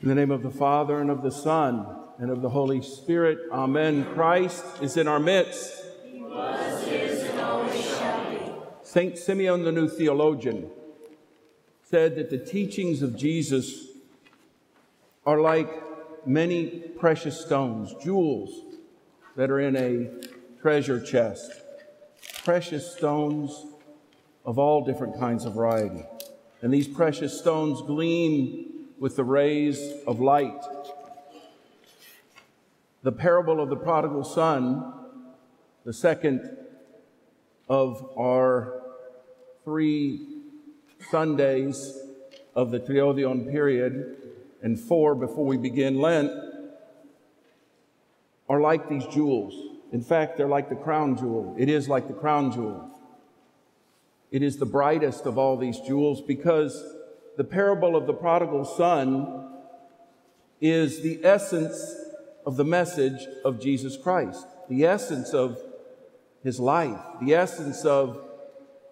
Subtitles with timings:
[0.00, 1.84] In the name of the Father, and of the Son,
[2.18, 4.04] and of the Holy Spirit, Amen.
[4.14, 5.74] Christ is in our midst.
[6.04, 8.38] He was, is, and always shall be.
[8.84, 9.18] St.
[9.18, 10.70] Simeon, the new theologian,
[11.82, 13.88] said that the teachings of Jesus
[15.26, 15.68] are like
[16.24, 18.50] many precious stones, jewels
[19.34, 21.50] that are in a treasure chest.
[22.44, 23.66] Precious stones
[24.44, 26.04] of all different kinds of variety.
[26.62, 28.67] And these precious stones gleam
[28.98, 30.60] with the rays of light.
[33.02, 34.92] The parable of the prodigal son,
[35.84, 36.56] the second
[37.68, 38.82] of our
[39.64, 40.26] three
[41.10, 41.96] Sundays
[42.54, 44.16] of the Triodion period,
[44.62, 46.32] and four before we begin Lent,
[48.48, 49.54] are like these jewels.
[49.92, 51.54] In fact, they're like the crown jewel.
[51.56, 52.90] It is like the crown jewel.
[54.30, 56.84] It is the brightest of all these jewels because
[57.38, 59.48] the parable of the prodigal son
[60.60, 61.94] is the essence
[62.44, 65.56] of the message of Jesus Christ, the essence of
[66.42, 68.20] his life, the essence of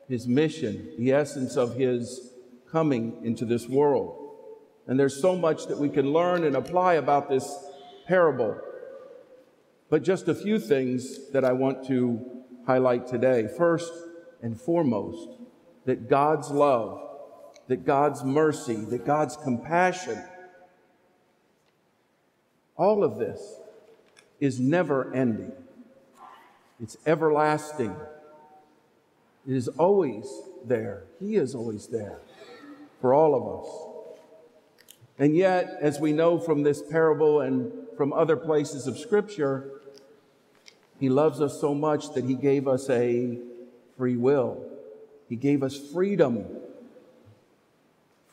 [0.08, 2.34] his mission, the essence of his
[2.70, 4.30] coming into this world.
[4.86, 7.52] And there's so much that we can learn and apply about this
[8.06, 8.60] parable.
[9.90, 13.48] But just a few things that I want to highlight today.
[13.58, 13.92] First
[14.40, 15.30] and foremost,
[15.84, 17.02] that God's love,
[17.68, 20.22] that God's mercy, that God's compassion,
[22.76, 23.40] all of this
[24.40, 25.52] is never ending.
[26.80, 27.96] It's everlasting.
[29.48, 30.26] It is always
[30.64, 31.04] there.
[31.20, 32.18] He is always there
[33.00, 33.96] for all of us.
[35.18, 39.70] And yet, as we know from this parable and from other places of Scripture,
[41.00, 43.38] He loves us so much that He gave us a
[43.96, 44.62] free will.
[45.28, 46.46] He gave us freedom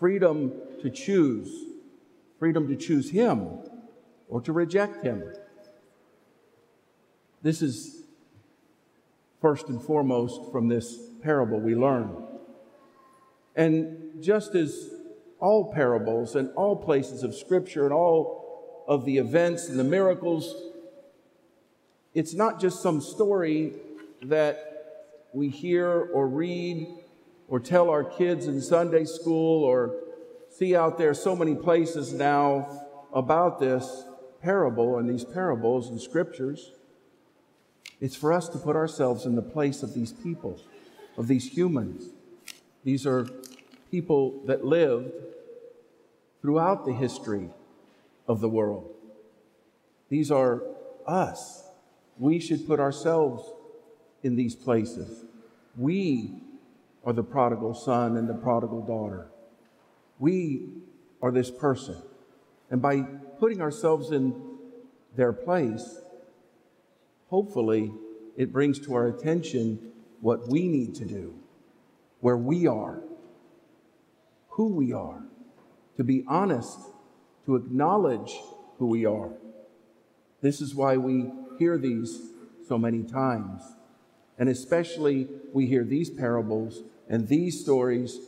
[0.03, 0.51] freedom
[0.81, 1.63] to choose,
[2.37, 3.47] freedom to choose Him
[4.27, 5.23] or to reject Him.
[7.41, 8.03] This is
[9.39, 12.21] first and foremost from this parable we learn.
[13.55, 14.89] And just as
[15.39, 20.53] all parables and all places of Scripture and all of the events and the miracles,
[22.13, 23.71] it's not just some story
[24.23, 26.89] that we hear or read
[27.47, 29.95] or tell our kids in Sunday school or
[30.49, 34.05] see out there so many places now about this
[34.41, 36.71] parable and these parables and scriptures.
[38.01, 40.59] It's for us to put ourselves in the place of these people,
[41.17, 42.09] of these humans.
[42.83, 43.27] These are
[43.89, 45.13] people that lived
[46.41, 47.49] throughout the history
[48.27, 48.89] of the world.
[50.09, 50.61] These are
[51.07, 51.63] us.
[52.17, 53.49] We should put ourselves
[54.21, 55.23] in these places.
[55.77, 56.41] We
[57.03, 59.29] are the prodigal son and the prodigal daughter.
[60.19, 60.69] We
[61.21, 61.97] are this person.
[62.69, 63.01] And by
[63.39, 64.33] putting ourselves in
[65.15, 65.99] their place,
[67.27, 67.93] hopefully
[68.37, 69.91] it brings to our attention
[70.21, 71.35] what we need to do,
[72.21, 73.01] where we are,
[74.49, 75.23] who we are,
[75.97, 76.79] to be honest,
[77.45, 78.33] to acknowledge
[78.77, 79.31] who we are.
[80.41, 82.21] This is why we hear these
[82.67, 83.61] so many times.
[84.37, 88.19] And especially we hear these parables and these stories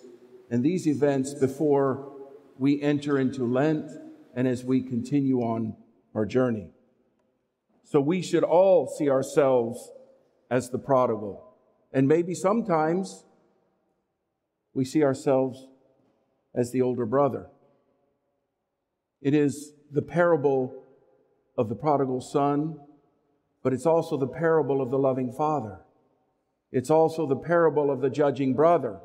[0.50, 2.12] and these events before
[2.58, 3.92] we enter into Lent
[4.36, 5.76] and as we continue on
[6.14, 6.70] our journey.
[7.84, 9.92] So we should all see ourselves
[10.50, 11.54] as the prodigal.
[11.94, 13.24] And maybe sometimes
[14.74, 15.68] we see ourselves
[16.54, 17.48] as the older brother.
[19.22, 20.84] It is the parable
[21.58, 22.80] of the prodigal son,
[23.64, 25.85] but it's also the parable of the loving father.
[26.76, 29.00] It's also the parable of the judging brother.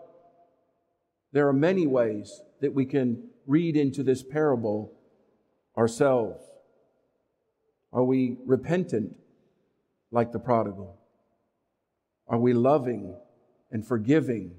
[1.30, 4.92] There are many ways that we can read into this parable
[5.78, 6.42] ourselves.
[7.92, 9.14] Are we repentant
[10.10, 10.98] like the prodigal?
[12.26, 13.14] Are we loving
[13.70, 14.56] and forgiving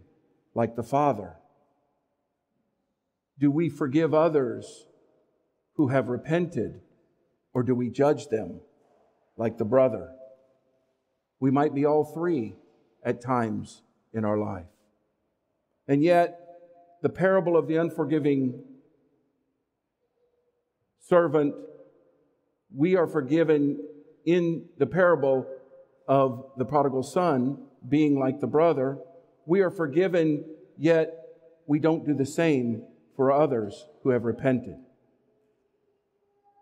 [0.56, 1.36] like the Father?
[3.38, 4.86] Do we forgive others
[5.74, 6.80] who have repented,
[7.54, 8.62] or do we judge them
[9.36, 10.12] like the brother?
[11.42, 12.56] We might be all three
[13.04, 13.82] at times
[14.14, 14.66] in our life.
[15.88, 16.40] And yet,
[17.02, 18.64] the parable of the unforgiving
[21.00, 21.56] servant,
[22.74, 23.80] we are forgiven
[24.26, 25.48] in the parable
[26.08, 27.58] of the prodigal son
[27.88, 29.00] being like the brother.
[29.46, 30.46] We are forgiven,
[30.78, 31.14] yet
[31.66, 32.84] we don't do the same
[33.16, 34.78] for others who have repented.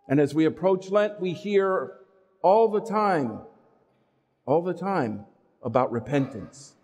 [0.08, 1.94] And as we approach Lent, we hear
[2.42, 3.42] all the time,
[4.46, 5.26] all the time
[5.64, 6.76] about repentance,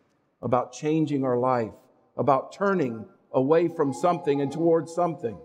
[0.41, 1.73] about changing our life,
[2.17, 5.37] about turning away from something and towards something.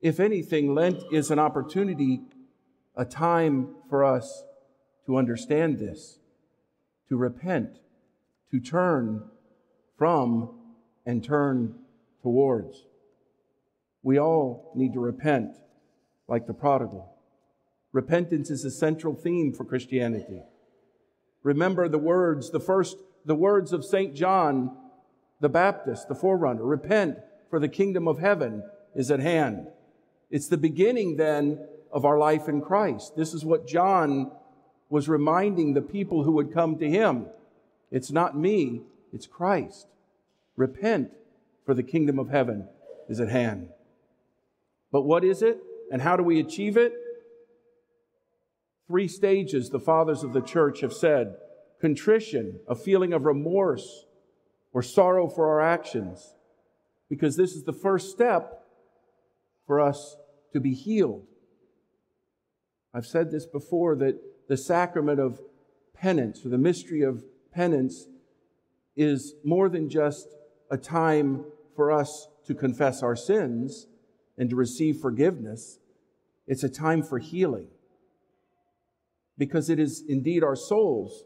[0.00, 2.22] If anything, Lent is an opportunity,
[2.96, 4.44] a time for us
[5.06, 6.18] to understand this,
[7.08, 7.78] to repent,
[8.50, 9.28] to turn
[9.96, 10.58] from
[11.06, 11.76] and turn
[12.22, 12.84] towards.
[14.02, 15.56] We all need to repent
[16.28, 17.08] like the prodigal.
[17.92, 20.42] Repentance is a central theme for Christianity.
[21.42, 24.14] Remember the words, the first, the words of St.
[24.14, 24.76] John
[25.42, 27.18] the Baptist, the forerunner repent,
[27.50, 28.62] for the kingdom of heaven
[28.94, 29.66] is at hand.
[30.30, 31.58] It's the beginning then
[31.92, 33.16] of our life in Christ.
[33.16, 34.30] This is what John
[34.88, 37.26] was reminding the people who would come to him.
[37.90, 39.88] It's not me, it's Christ.
[40.56, 41.10] Repent,
[41.66, 42.68] for the kingdom of heaven
[43.08, 43.68] is at hand.
[44.92, 45.58] But what is it,
[45.90, 46.92] and how do we achieve it?
[48.86, 51.36] Three stages the fathers of the church have said
[51.80, 54.06] contrition, a feeling of remorse
[54.72, 56.34] or sorrow for our actions,
[57.08, 58.64] because this is the first step
[59.66, 60.16] for us
[60.52, 61.26] to be healed.
[62.94, 65.40] I've said this before that the sacrament of
[65.94, 68.06] penance or the mystery of penance
[68.96, 70.28] is more than just
[70.70, 71.44] a time
[71.74, 73.86] for us to confess our sins
[74.36, 75.78] and to receive forgiveness.
[76.46, 77.68] It's a time for healing.
[79.38, 81.24] Because it is indeed our souls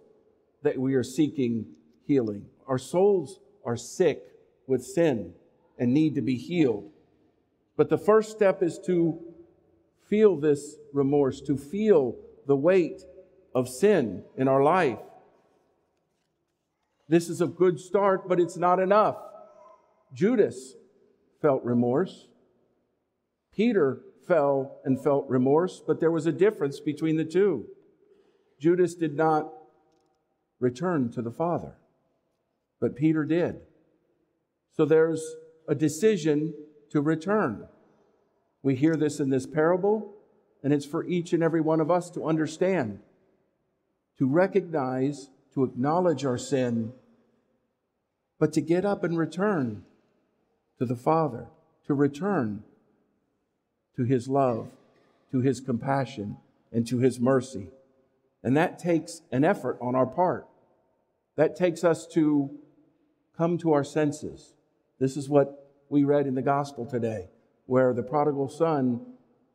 [0.63, 1.67] that we are seeking
[2.07, 2.47] healing.
[2.67, 4.23] Our souls are sick
[4.67, 5.35] with sin
[5.79, 6.91] and need to be healed.
[7.77, 9.21] But the first step is to
[10.09, 12.17] feel this remorse, to feel
[12.47, 13.03] the weight
[13.55, 14.99] of sin in our life.
[17.09, 19.17] This is a good start, but it's not enough.
[20.13, 20.75] Judas
[21.41, 22.29] felt remorse.
[23.55, 27.67] Peter fell and felt remorse, but there was a difference between the two.
[28.59, 29.53] Judas did not
[30.61, 31.75] return to the Father,
[32.81, 33.61] but Peter did.
[34.77, 35.37] So there's
[35.69, 36.55] a decision
[36.91, 37.67] to return.
[38.63, 40.15] We hear this in this parable,
[40.63, 43.01] and it's for each and every one of us to understand,
[44.19, 46.93] to recognize, to acknowledge our sin,
[48.39, 49.85] but to get up and return
[50.79, 51.47] to the Father,
[51.87, 52.65] to return
[53.97, 54.71] to His love,
[55.31, 56.37] to His compassion,
[56.73, 57.69] and to His mercy.
[58.47, 60.47] And that takes an effort on our part.
[61.35, 62.49] That takes us to
[63.37, 64.55] come to our senses.
[65.01, 67.31] This is what we read in the gospel today,
[67.65, 69.05] where the prodigal son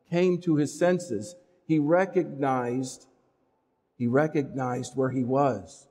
[0.09, 1.35] came to his senses.
[1.65, 3.07] He recognized,
[3.97, 5.87] he recognized where he was.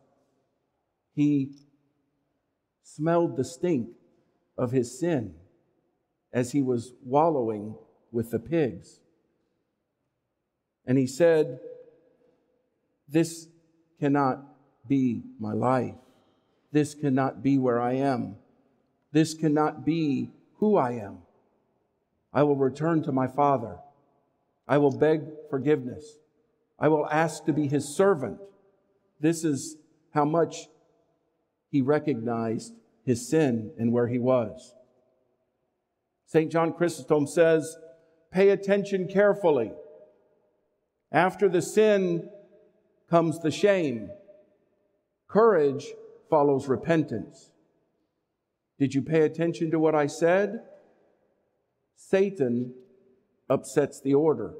[1.15, 1.55] He
[2.83, 3.89] smelled the stink
[4.59, 5.37] of his sin
[6.35, 7.77] as he was wallowing
[8.13, 9.01] with the pigs.
[10.85, 11.61] And he said,
[13.11, 13.49] This
[13.99, 14.45] cannot
[14.89, 15.95] be my life.
[16.73, 18.37] This cannot be where I am.
[19.13, 21.19] This cannot be who I am.
[22.33, 23.79] I will return to my Father.
[24.69, 26.19] I will beg forgiveness.
[26.79, 28.39] I will ask to be his servant.
[29.19, 29.77] This is
[30.15, 30.69] how much
[31.71, 32.75] he recognized
[33.05, 34.75] his sin and where he was.
[36.27, 36.51] St.
[36.51, 37.77] John Chrysostom says,
[38.31, 39.73] Pay attention carefully.
[41.11, 42.29] After the sin
[43.11, 44.09] comes the shame.
[45.29, 45.87] Courage
[46.31, 47.51] follows repentance.
[48.79, 50.61] Did you pay attention to what I said?
[51.97, 52.73] Satan
[53.49, 54.55] upsets the order.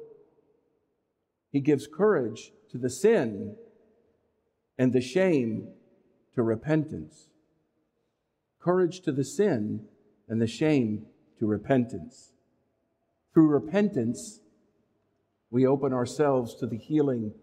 [1.49, 3.55] He gives courage to the sin
[4.77, 5.69] and the shame
[6.35, 7.29] to repentance.
[8.59, 9.85] Courage to the sin
[10.27, 11.05] and the shame
[11.39, 12.33] to repentance.
[13.33, 14.41] Through repentance,
[15.49, 17.33] we open ourselves to the healing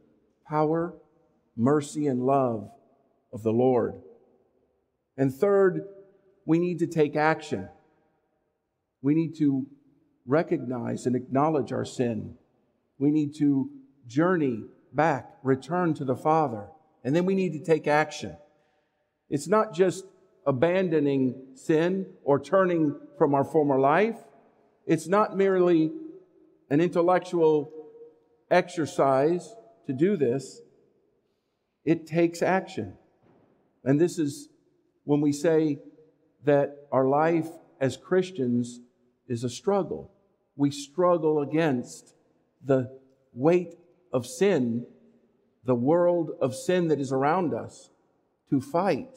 [0.49, 0.95] power,
[1.57, 2.71] mercy, and love
[3.33, 3.95] of the Lord.
[5.17, 5.83] And third,
[6.47, 7.69] we need to take action.
[9.03, 9.67] We need to
[10.27, 12.37] recognize and acknowledge our sin.
[12.99, 13.71] We need to
[14.07, 16.69] journey back, return to the Father,
[17.05, 18.37] and then we need to take action.
[19.29, 20.05] It's not just
[20.47, 24.17] abandoning sin or turning from our former life.
[24.87, 25.93] It's not merely
[26.71, 27.71] an intellectual
[28.51, 29.55] exercise
[29.89, 30.61] to do this.
[31.85, 32.93] It takes action.
[33.83, 34.51] And this is
[35.05, 35.79] when we say
[36.45, 37.49] that our life
[37.81, 38.81] as Christians
[39.29, 40.13] is a struggle.
[40.57, 42.15] We struggle against
[42.63, 42.99] the
[43.33, 43.77] weight
[44.13, 44.87] of sin,
[45.65, 47.89] the world of sin that is around us,
[48.51, 49.17] to fight,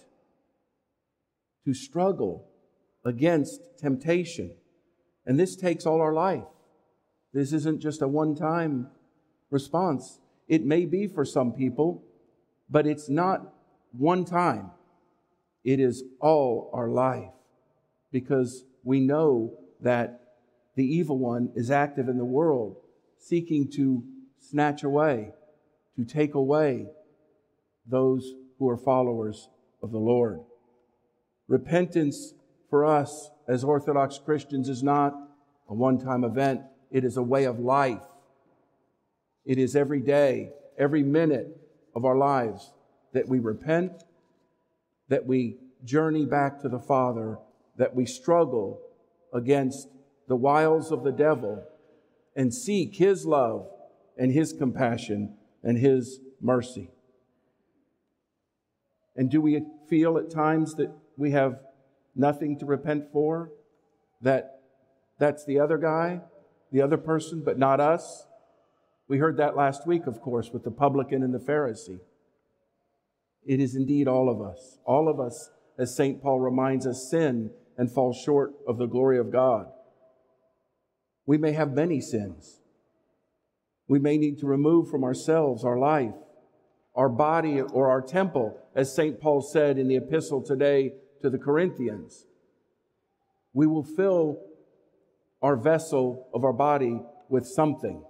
[1.66, 2.48] to struggle
[3.04, 4.56] against temptation.
[5.26, 6.48] And this takes all our life.
[7.34, 8.88] This isn't just a one time
[9.50, 10.21] response.
[10.52, 12.04] It may be for some people,
[12.70, 13.54] but it's not
[13.94, 14.72] one time.
[15.64, 17.32] It is all our life
[18.12, 20.20] because we know that
[20.76, 22.76] the evil one is active in the world,
[23.18, 24.04] seeking to
[24.40, 25.32] snatch away,
[25.96, 26.88] to take away
[27.88, 29.48] those who are followers
[29.82, 30.42] of the Lord.
[31.48, 32.34] Repentance
[32.70, 35.14] for us as Orthodox Christians is not
[35.70, 36.60] a one time event,
[36.92, 38.04] it is a way of life.
[39.46, 41.58] It is every day, every minute
[41.96, 42.74] of our lives
[43.14, 44.04] that we repent,
[45.10, 47.38] that we journey back to the Father,
[47.78, 48.82] that we struggle
[49.34, 49.88] against
[50.28, 51.64] the wiles of the devil
[52.36, 53.68] and seek His love
[54.18, 56.92] and His compassion and His mercy.
[59.16, 61.60] And do we feel at times that we have
[62.16, 63.52] nothing to repent for?
[64.22, 64.62] That
[65.18, 66.22] that's the other guy,
[66.72, 68.26] the other person, but not us?
[69.12, 72.00] We heard that last week, of course, with the publican and the Pharisee.
[73.46, 74.78] It is indeed all of us.
[74.86, 76.24] All of us, as St.
[76.24, 79.66] Paul reminds us, sin and fall short of the glory of God.
[81.26, 82.62] We may have many sins.
[83.86, 86.16] We may need to remove from ourselves, our life,
[86.96, 89.20] our body, or our temple, as St.
[89.20, 92.28] Paul said in the epistle today to the Corinthians.
[93.52, 94.40] We will fill
[95.42, 98.06] our vessel of our body with something.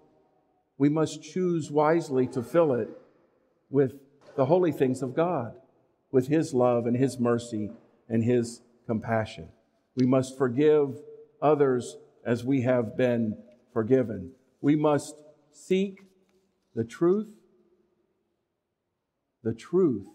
[0.82, 2.90] We must choose wisely to fill it
[3.70, 4.00] with
[4.36, 5.54] the holy things of God,
[6.12, 7.70] with His love and His mercy
[8.10, 9.50] and His compassion.
[9.96, 11.00] We must forgive
[11.40, 13.38] others as we have been
[13.72, 14.32] forgiven.
[14.60, 15.14] We must
[15.52, 16.00] seek
[16.74, 17.30] the truth,
[19.44, 20.08] the truth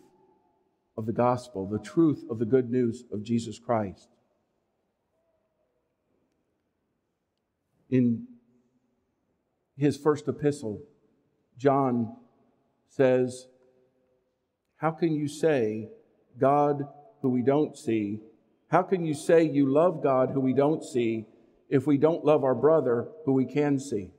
[0.99, 4.09] of the gospel, the truth of the good news of Jesus Christ.
[7.89, 8.27] In
[9.77, 10.83] his first epistle,
[11.59, 12.17] John
[12.89, 13.47] says,
[14.77, 15.89] How can you say,
[16.39, 16.87] God
[17.23, 18.21] who we don't see?
[18.69, 21.27] How can you say you love God who we don't see
[21.69, 24.11] if we don't love our brother who we can see?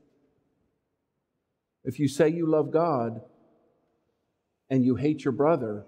[1.83, 3.21] If you say you love God
[4.69, 5.85] and you hate your brother,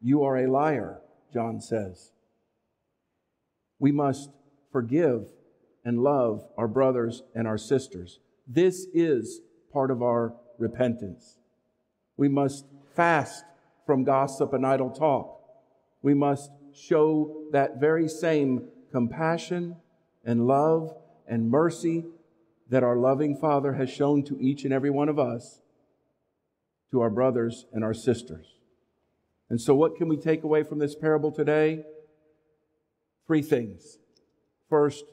[0.00, 1.00] you are a liar,
[1.32, 2.12] John says.
[3.78, 4.30] We must
[4.72, 5.26] forgive
[5.84, 8.18] and love our brothers and our sisters.
[8.46, 9.40] This is
[9.72, 11.38] part of our repentance.
[12.16, 13.44] We must fast
[13.86, 15.40] from gossip and idle talk.
[16.02, 19.76] We must show that very same compassion
[20.24, 20.94] and love
[21.26, 22.04] and mercy
[22.68, 25.60] that our loving Father has shown to each and every one of us,
[26.90, 28.46] to our brothers and our sisters.
[29.50, 31.84] And so, what can we take away from this parable today?
[33.26, 33.98] Three things.
[34.68, 35.04] First,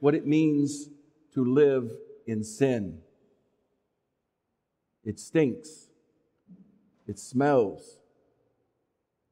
[0.00, 0.88] what it means
[1.34, 1.92] to live
[2.28, 2.98] in sin.
[5.02, 5.88] It stinks,
[7.06, 7.98] it smells,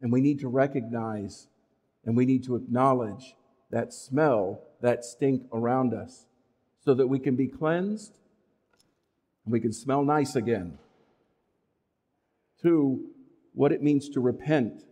[0.00, 1.46] and we need to recognize
[2.04, 3.34] and we need to acknowledge
[3.70, 6.26] that smell, that stink around us,
[6.84, 8.16] so that we can be cleansed
[9.44, 10.78] and we can smell nice again.
[12.62, 13.10] Two,
[13.52, 14.84] what it means to repent.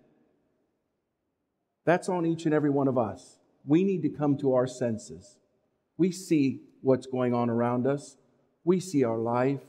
[1.84, 3.38] That's on each and every one of us.
[3.64, 5.38] We need to come to our senses.
[5.96, 8.16] We see what's going on around us,
[8.62, 9.62] we see our life,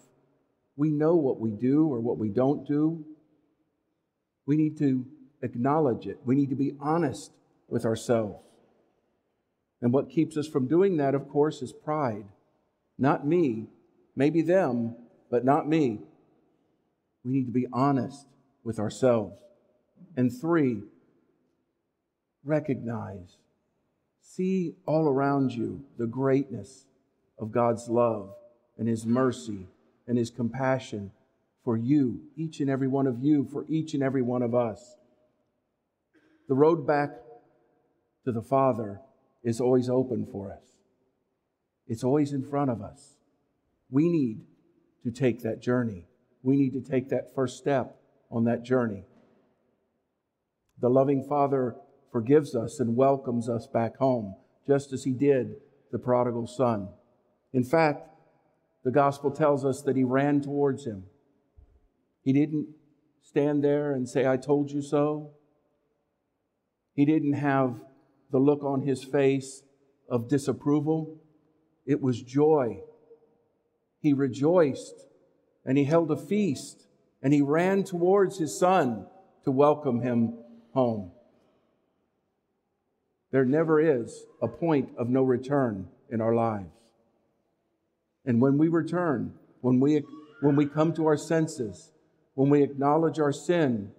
[0.76, 3.06] we know what we do or what we don't do.
[4.46, 5.06] We need to
[5.42, 7.32] acknowledge it, we need to be honest
[7.68, 8.44] with ourselves.
[9.82, 12.26] And what keeps us from doing that, of course, is pride.
[12.98, 13.68] Not me,
[14.16, 14.96] maybe them,
[15.30, 16.00] but not me.
[17.24, 18.26] We need to be honest
[18.64, 19.42] with ourselves.
[20.18, 20.84] And three,
[22.44, 23.38] recognize,
[24.22, 26.86] see all around you the greatness
[27.38, 28.34] of God's love
[28.78, 29.68] and His mercy
[30.08, 31.12] and His compassion
[31.64, 34.96] for you, each and every one of you, for each and every one of us.
[36.48, 37.10] The road back
[38.24, 39.02] to the Father
[39.44, 40.78] is always open for us,
[41.88, 43.16] it's always in front of us.
[43.90, 44.42] We need
[45.04, 46.06] to take that journey.
[46.42, 47.96] We need to take that first step
[48.32, 49.04] on that journey.
[50.80, 51.76] The loving Father
[52.12, 54.36] forgives us and welcomes us back home,
[54.68, 55.56] just as He did
[55.92, 56.90] the prodigal son.
[57.56, 58.10] In fact,
[58.84, 61.06] the gospel tells us that He ran towards Him.
[62.22, 62.68] He didn't
[63.22, 65.32] stand there and say, I told you so.
[66.94, 67.82] He didn't have
[68.30, 69.64] the look on his face
[70.10, 71.18] of disapproval.
[71.86, 72.82] It was joy.
[74.02, 75.06] He rejoiced
[75.66, 76.88] and he held a feast
[77.24, 79.08] and he ran towards his son
[79.46, 80.34] to welcome him
[80.74, 81.12] home.
[83.32, 86.85] There never is a point of no return in our lives.
[88.26, 90.04] And when we return, when we,
[90.42, 91.92] when we come to our senses,
[92.34, 93.92] when we acknowledge our sin,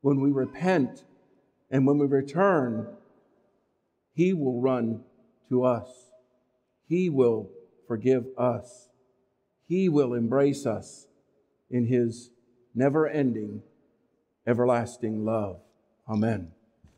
[0.00, 1.04] when we repent,
[1.70, 2.86] and when we return,
[4.14, 5.02] He will run
[5.48, 6.10] to us.
[6.86, 7.50] He will
[7.86, 8.88] forgive us.
[9.66, 11.06] He will embrace us
[11.70, 12.30] in His
[12.74, 13.62] never ending,
[14.46, 15.60] everlasting love.
[16.08, 16.52] Amen.